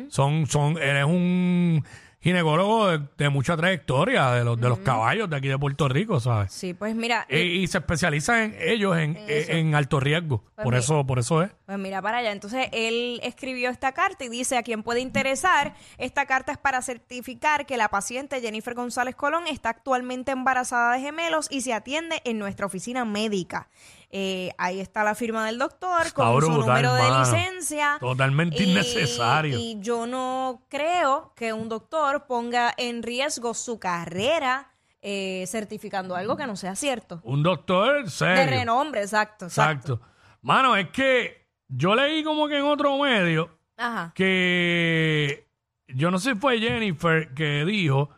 Son, 0.08 0.44
son, 0.48 0.76
él 0.76 0.96
es 0.98 1.04
un 1.06 1.82
ginecólogo 2.22 2.88
de, 2.88 3.00
de 3.18 3.28
mucha 3.28 3.56
trayectoria, 3.56 4.30
de 4.30 4.44
los, 4.44 4.60
de 4.60 4.68
los 4.68 4.78
caballos 4.78 5.28
de 5.28 5.36
aquí 5.36 5.48
de 5.48 5.58
Puerto 5.58 5.88
Rico, 5.88 6.20
¿sabes? 6.20 6.52
Sí, 6.52 6.72
pues 6.72 6.94
mira, 6.94 7.26
Y, 7.28 7.36
y 7.36 7.66
se 7.66 7.78
especializa 7.78 8.44
en 8.44 8.56
ellos 8.60 8.96
en, 8.96 9.16
en 9.28 9.74
alto 9.74 9.98
riesgo. 10.00 10.44
Pues 10.54 10.64
por 10.64 10.74
mi- 10.74 10.78
eso, 10.80 11.04
por 11.06 11.18
eso 11.18 11.42
es. 11.42 11.50
Pues 11.66 11.78
mira 11.78 12.00
para 12.00 12.18
allá. 12.18 12.30
Entonces 12.32 12.68
él 12.72 13.18
escribió 13.24 13.70
esta 13.70 13.92
carta 13.92 14.24
y 14.24 14.28
dice 14.28 14.56
a 14.56 14.62
quien 14.62 14.82
puede 14.82 15.00
interesar, 15.00 15.74
esta 15.98 16.26
carta 16.26 16.52
es 16.52 16.58
para 16.58 16.80
certificar 16.82 17.66
que 17.66 17.76
la 17.76 17.88
paciente 17.88 18.40
Jennifer 18.40 18.74
González 18.74 19.16
Colón 19.16 19.46
está 19.48 19.70
actualmente 19.70 20.30
embarazada 20.32 20.92
de 20.94 21.00
gemelos 21.00 21.48
y 21.50 21.62
se 21.62 21.72
atiende 21.74 22.20
en 22.24 22.38
nuestra 22.38 22.66
oficina 22.66 23.04
médica. 23.04 23.68
Eh, 24.14 24.52
ahí 24.58 24.78
está 24.78 25.02
la 25.04 25.14
firma 25.14 25.46
del 25.46 25.58
doctor 25.58 26.12
con 26.12 26.40
su 26.42 26.48
brutal, 26.52 26.82
número 26.82 26.94
de 26.94 27.18
licencia. 27.20 27.96
Totalmente 27.98 28.62
Y- 28.62 28.70
innecesario. 28.70 29.58
Y 29.58 29.78
yo 29.80 30.06
no 30.06 30.66
creo 30.68 31.32
que 31.34 31.54
un 31.54 31.70
doctor 31.70 32.26
ponga 32.26 32.74
en 32.76 33.02
riesgo 33.02 33.54
su 33.54 33.78
carrera 33.78 34.68
eh, 35.00 35.44
certificando 35.48 36.14
algo 36.14 36.36
que 36.36 36.46
no 36.46 36.54
sea 36.56 36.76
cierto. 36.76 37.20
Un 37.24 37.42
doctor 37.42 38.08
serio. 38.10 38.36
De 38.36 38.46
renombre, 38.46 39.00
exacto, 39.00 39.46
exacto. 39.46 39.94
Exacto. 39.94 40.08
Mano, 40.42 40.76
es 40.76 40.90
que 40.90 41.48
yo 41.68 41.94
leí 41.94 42.22
como 42.22 42.46
que 42.48 42.58
en 42.58 42.64
otro 42.64 42.98
medio 42.98 43.48
Ajá. 43.78 44.12
que 44.14 45.48
yo 45.88 46.10
no 46.10 46.18
sé 46.18 46.34
si 46.34 46.38
fue 46.38 46.58
Jennifer 46.58 47.32
que 47.34 47.64
dijo 47.64 48.10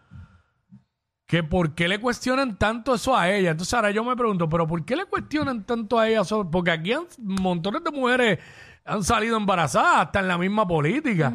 que 1.26 1.42
por 1.42 1.74
qué 1.74 1.88
le 1.88 1.98
cuestionan 2.00 2.58
tanto 2.58 2.94
eso 2.94 3.16
a 3.16 3.30
ella. 3.30 3.52
Entonces 3.52 3.72
ahora 3.74 3.90
yo 3.90 4.04
me 4.04 4.14
pregunto, 4.16 4.48
pero 4.48 4.66
¿por 4.66 4.84
qué 4.84 4.94
le 4.96 5.06
cuestionan 5.06 5.64
tanto 5.64 5.98
a 5.98 6.08
ella? 6.08 6.20
eso? 6.20 6.50
Porque 6.50 6.70
aquí 6.70 6.92
han- 6.92 7.06
montones 7.18 7.82
de 7.82 7.90
mujeres 7.90 8.38
han 8.84 9.02
salido 9.02 9.36
embarazadas, 9.36 10.06
hasta 10.06 10.20
en 10.20 10.28
la 10.28 10.36
misma 10.38 10.66
política. 10.66 11.32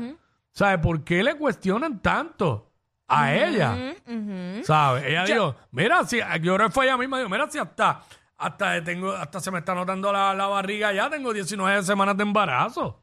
¿Sabes? 0.52 0.80
¿Por 0.80 1.04
qué 1.04 1.24
le 1.24 1.36
cuestionan 1.36 2.00
tanto 2.02 2.72
a 3.08 3.34
ella? 3.34 3.96
¿Sabes? 4.64 5.04
Ella 5.06 5.26
dijo, 5.34 5.56
mira, 5.72 6.04
si, 6.06 6.18
yo 6.42 6.56
creo 6.56 6.68
que 6.68 6.74
fue 6.74 6.86
ella 6.86 6.98
misma, 6.98 7.18
dijo, 7.18 7.30
mira, 7.30 7.50
si 7.50 7.58
hasta, 7.58 8.02
hasta, 8.38 8.84
tengo, 8.84 9.12
hasta 9.14 9.40
se 9.40 9.50
me 9.52 9.60
está 9.60 9.74
notando 9.74 10.12
la, 10.14 10.34
la 10.36 10.48
barriga 10.48 10.92
ya, 10.94 11.10
tengo 11.10 11.34
19 11.34 11.82
semanas 11.84 12.16
de 12.18 12.24
embarazo. 12.24 13.02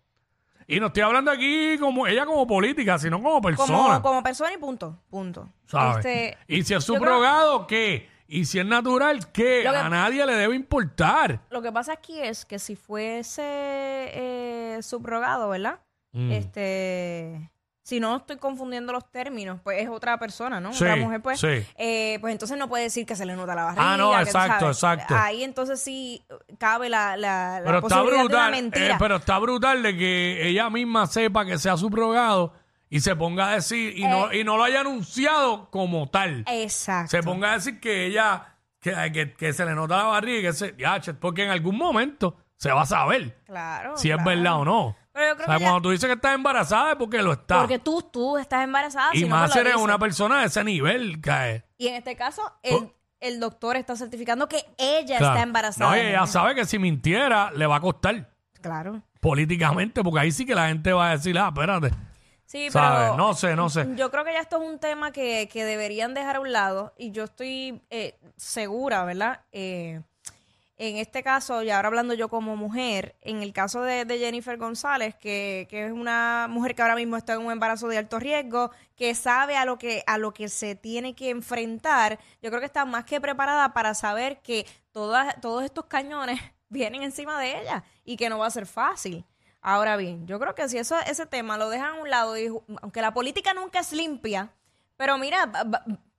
Y 0.68 0.80
no 0.80 0.86
estoy 0.88 1.02
hablando 1.02 1.30
aquí 1.30 1.78
como 1.78 2.06
ella 2.06 2.26
como 2.26 2.46
política, 2.46 2.98
sino 2.98 3.22
como 3.22 3.40
persona. 3.40 3.76
Como, 3.78 4.02
como 4.02 4.22
persona 4.22 4.52
y 4.52 4.56
punto. 4.58 4.98
Punto. 5.08 5.48
¿sabes? 5.66 5.98
Este, 6.04 6.36
y 6.48 6.62
si 6.64 6.74
es 6.74 6.84
subrogado, 6.84 7.66
¿qué? 7.66 8.08
Y 8.28 8.44
si 8.46 8.58
es 8.58 8.66
natural, 8.66 9.30
¿qué? 9.30 9.60
Que- 9.62 9.68
A 9.68 9.88
nadie 9.88 10.26
le 10.26 10.34
debe 10.34 10.56
importar. 10.56 11.40
Lo 11.50 11.62
que 11.62 11.70
pasa 11.70 11.92
aquí 11.92 12.20
es 12.20 12.44
que 12.44 12.58
si 12.58 12.74
fuese 12.74 13.42
eh, 13.44 14.78
subrogado, 14.82 15.48
¿verdad? 15.50 15.78
Mm. 16.12 16.32
Este. 16.32 17.50
Si 17.86 18.00
no 18.00 18.16
estoy 18.16 18.36
confundiendo 18.38 18.92
los 18.92 19.08
términos, 19.12 19.60
pues 19.62 19.80
es 19.80 19.88
otra 19.88 20.18
persona, 20.18 20.58
¿no? 20.58 20.72
Sí, 20.72 20.82
otra 20.82 20.96
mujer, 20.96 21.20
pues. 21.22 21.38
sí. 21.38 21.64
eh, 21.76 22.18
pues 22.20 22.32
entonces 22.32 22.58
no 22.58 22.68
puede 22.68 22.82
decir 22.82 23.06
que 23.06 23.14
se 23.14 23.24
le 23.24 23.36
nota 23.36 23.54
la 23.54 23.62
barriga. 23.62 23.92
Ah, 23.92 23.96
no, 23.96 24.10
que, 24.10 24.22
exacto, 24.22 24.66
exacto. 24.66 25.14
Ahí 25.16 25.44
entonces 25.44 25.80
sí 25.80 26.20
cabe 26.58 26.88
la, 26.88 27.16
la, 27.16 27.60
la 27.60 27.64
Pero 27.64 27.78
está 27.78 27.88
posibilidad 28.00 28.10
de 28.10 28.14
una 28.16 28.24
brutal, 28.24 28.50
mentira. 28.50 28.94
eh, 28.94 28.96
pero 28.98 29.16
está 29.16 29.38
brutal 29.38 29.82
de 29.84 29.96
que 29.96 30.48
ella 30.48 30.68
misma 30.68 31.06
sepa 31.06 31.44
que 31.46 31.58
sea 31.58 31.76
subrogado 31.76 32.54
y 32.90 32.98
se 32.98 33.14
ponga 33.14 33.50
a 33.50 33.54
decir, 33.54 33.96
y, 33.96 34.02
no, 34.02 34.32
Eh. 34.32 34.40
y 34.40 34.44
no 34.44 34.56
lo 34.56 34.64
haya 34.64 34.80
anunciado 34.80 35.70
como 35.70 36.08
tal. 36.10 36.42
Exacto. 36.48 37.10
se 37.12 37.22
ponga 37.22 37.50
a 37.50 37.54
decir 37.54 37.78
que 37.78 38.06
ella, 38.06 38.56
que, 38.80 38.94
que, 39.12 39.32
que 39.34 39.52
se 39.52 39.64
le 39.64 39.76
nota 39.76 39.96
la 39.98 40.02
barriga, 40.04 40.50
que 40.50 40.56
se, 40.56 40.74
ya, 40.76 41.00
porque 41.20 41.44
en 41.44 41.50
algún 41.50 41.76
momento 41.78 42.36
se 42.56 42.72
va 42.72 42.82
a 42.82 42.86
saber 42.86 43.38
Claro. 43.46 43.96
si 43.96 44.10
es 44.10 44.24
verdad 44.24 44.56
o 44.56 44.64
no. 44.64 44.96
Pero 45.16 45.26
yo 45.28 45.32
O 45.32 45.36
creo 45.36 45.46
sea, 45.46 45.54
que 45.56 45.60
ya- 45.62 45.66
cuando 45.70 45.82
tú 45.82 45.90
dices 45.92 46.06
que 46.06 46.12
estás 46.14 46.34
embarazada 46.34 46.90
es 46.92 46.96
porque 46.96 47.22
lo 47.22 47.32
estás. 47.32 47.58
Porque 47.58 47.78
tú, 47.78 48.02
tú 48.02 48.36
estás 48.36 48.62
embarazada. 48.62 49.10
y 49.14 49.18
si 49.20 49.24
no, 49.24 49.30
más 49.30 49.54
lo 49.54 49.60
eres 49.62 49.72
dices. 49.72 49.82
una 49.84 49.98
persona 49.98 50.40
de 50.40 50.46
ese 50.46 50.62
nivel, 50.62 51.20
cae. 51.22 51.64
Y 51.78 51.86
en 51.88 51.94
este 51.94 52.14
caso, 52.16 52.42
el, 52.62 52.92
el 53.20 53.40
doctor 53.40 53.76
está 53.76 53.96
certificando 53.96 54.46
que 54.48 54.64
ella 54.76 55.16
Oh. 55.20 55.24
Está 55.24 55.42
embarazada. 55.42 55.90
No, 55.90 55.96
y 55.96 56.00
ella 56.00 56.26
sabe 56.26 56.54
que 56.54 56.66
si 56.66 56.78
mintiera 56.78 57.50
le 57.52 57.66
va 57.66 57.76
a 57.76 57.80
costar 57.80 58.30
Claro. 58.60 59.02
políticamente, 59.20 60.02
porque 60.04 60.20
ahí 60.20 60.32
sí 60.32 60.44
que 60.44 60.54
la 60.54 60.68
gente 60.68 60.92
va 60.92 61.08
a 61.08 61.16
decir, 61.16 61.38
ah, 61.38 61.48
espérate. 61.48 61.90
Sí, 62.44 62.70
¿Sabes? 62.70 63.00
pero 63.10 63.16
No 63.16 63.34
sé, 63.34 63.56
no 63.56 63.68
sé. 63.68 63.88
yo 63.96 64.10
creo 64.10 64.24
que 64.24 64.32
ya 64.32 64.38
esto 64.40 64.62
es 64.62 64.68
un 64.68 64.78
tema 64.78 65.10
que, 65.10 65.48
que 65.52 65.64
deberían 65.64 66.14
dejar 66.14 66.36
a 66.36 66.40
un 66.40 66.52
lado 66.52 66.94
y 66.96 67.10
yo 67.10 67.24
estoy 67.24 67.82
eh, 67.90 68.18
segura, 68.36 69.04
¿verdad? 69.04 69.40
Eh, 69.50 70.00
en 70.78 70.96
este 70.96 71.22
caso, 71.22 71.62
y 71.62 71.70
ahora 71.70 71.88
hablando 71.88 72.12
yo 72.12 72.28
como 72.28 72.54
mujer, 72.54 73.16
en 73.22 73.42
el 73.42 73.54
caso 73.54 73.80
de, 73.80 74.04
Jennifer 74.18 74.58
González, 74.58 75.14
que, 75.14 75.66
que 75.70 75.86
es 75.86 75.92
una 75.92 76.48
mujer 76.50 76.74
que 76.74 76.82
ahora 76.82 76.96
mismo 76.96 77.16
está 77.16 77.32
en 77.34 77.40
un 77.40 77.52
embarazo 77.52 77.88
de 77.88 77.96
alto 77.96 78.18
riesgo, 78.18 78.70
que 78.94 79.14
sabe 79.14 79.56
a 79.56 79.64
lo 79.64 79.78
que, 79.78 80.02
a 80.06 80.18
lo 80.18 80.34
que 80.34 80.48
se 80.48 80.74
tiene 80.74 81.14
que 81.14 81.30
enfrentar, 81.30 82.18
yo 82.42 82.50
creo 82.50 82.60
que 82.60 82.66
está 82.66 82.84
más 82.84 83.04
que 83.04 83.20
preparada 83.20 83.72
para 83.72 83.94
saber 83.94 84.40
que 84.42 84.66
todas, 84.92 85.40
todos 85.40 85.64
estos 85.64 85.86
cañones 85.86 86.40
vienen 86.68 87.02
encima 87.02 87.40
de 87.40 87.60
ella 87.60 87.84
y 88.04 88.16
que 88.16 88.28
no 88.28 88.38
va 88.38 88.46
a 88.46 88.50
ser 88.50 88.66
fácil. 88.66 89.24
Ahora 89.62 89.96
bien, 89.96 90.26
yo 90.26 90.38
creo 90.38 90.54
que 90.54 90.68
si 90.68 90.78
eso, 90.78 90.96
ese 91.06 91.26
tema 91.26 91.56
lo 91.56 91.70
dejan 91.70 91.96
a 91.96 92.00
un 92.02 92.10
lado, 92.10 92.38
y, 92.38 92.48
aunque 92.82 93.00
la 93.00 93.14
política 93.14 93.54
nunca 93.54 93.80
es 93.80 93.92
limpia, 93.92 94.52
pero 94.96 95.18
mira, 95.18 95.50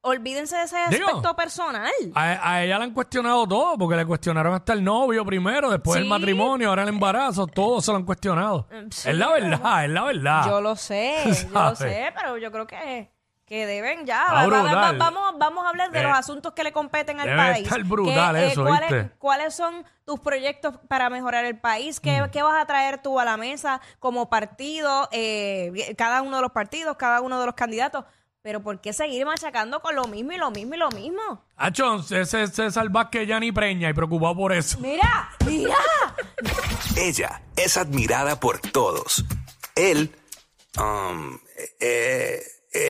olvídense 0.01 0.56
de 0.56 0.63
ese 0.63 0.77
Digo, 0.89 1.08
aspecto 1.08 1.36
personal. 1.36 1.92
A, 2.16 2.51
a 2.54 2.63
ella 2.63 2.77
le 2.77 2.86
han 2.86 2.92
cuestionado 2.94 3.48
todo, 3.48 3.77
porque 3.77 3.96
le 3.96 4.06
cuestionaron 4.06 4.54
hasta 4.54 4.74
el 4.74 4.84
novio 4.84 5.25
primero, 5.25 5.70
después 5.70 5.98
el 6.00 6.06
matrimonio, 6.06 6.70
ahora 6.70 6.84
el 6.84 6.89
embarazo, 6.89 7.48
todo 7.48 7.82
se 7.82 7.92
lo 7.92 7.98
han 7.98 8.06
cuestionado. 8.06 8.68
sí, 8.92 9.10
es 9.10 9.16
la 9.16 9.30
verdad, 9.32 9.84
es 9.86 9.89
la 9.92 10.04
verdad. 10.04 10.46
Yo 10.48 10.62
lo 10.62 10.75
sé, 10.75 11.24
yo 11.54 11.60
lo 11.62 11.75
sé, 11.75 12.13
pero 12.16 12.38
yo 12.38 12.51
creo 12.51 12.68
que, 12.68 13.12
que 13.46 13.66
deben 13.66 14.06
ya. 14.06 14.22
Está 14.24 14.34
Va- 14.34 14.48
va- 14.48 14.62
va- 14.63 14.72
brutal. 14.92 14.98
vamos, 14.98 15.34
vamos 15.38 15.66
a 15.66 15.70
hablar 15.70 15.92
de 15.92 16.00
Eh, 16.00 16.04
los 16.04 16.18
asuntos 16.18 16.54
que 16.54 16.63
le 16.63 16.72
competen 16.72 17.20
al 17.20 17.27
debe 17.27 17.38
país. 17.38 17.63
estar 17.68 17.84
brutal 17.84 18.36
¿Qué, 18.36 18.48
eso, 18.48 18.63
¿cuáles, 18.66 18.92
¿viste? 18.92 19.12
¿Cuáles 19.18 19.56
son 19.56 19.86
tus 20.06 20.20
proyectos 20.20 20.77
para 20.88 21.10
mejorar 21.10 21.44
el 21.46 21.58
país? 21.58 22.00
¿Qué, 22.00 22.22
Mm. 22.22 22.30
qué 22.32 22.42
vas 22.44 22.62
a 22.62 22.66
traer 22.66 23.01
tú 23.01 23.20
a 23.20 23.25
la 23.25 23.36
mesa 23.38 23.82
como 24.00 24.30
partido? 24.30 25.10
eh, 25.12 25.96
cada 25.98 26.22
uno 26.22 26.38
de 26.38 26.42
los 26.44 26.51
partidos, 26.51 26.96
cada 26.98 27.20
uno 27.22 27.39
de 27.39 27.46
los 27.46 27.56
candidatos. 27.56 28.06
Pero 28.48 28.62
¿por 28.62 28.80
qué 28.80 28.94
seguir 28.94 29.25
machacando 29.25 29.82
con 29.82 29.94
lo 29.94 30.06
mismo 30.08 30.32
y 30.32 30.38
lo 30.38 30.51
mismo 30.51 30.75
y 30.75 30.77
lo 30.77 30.89
mismo? 30.92 31.44
Achón, 31.58 32.00
ese 32.10 32.48
César 32.48 32.88
Vázquez 32.88 33.27
ya 33.27 33.42
ni 33.42 33.51
preña 33.51 33.89
y 33.89 33.94
preocupado 33.94 34.38
por 34.38 34.54
eso. 34.54 34.80
Mira, 34.80 35.32
mira. 35.46 35.75
Ella 36.96 37.42
es 37.58 37.75
admirada 37.75 38.39
por 38.39 38.62
todos. 38.62 39.25
Él, 39.75 40.16
um, 40.80 41.38
eh, 41.82 42.42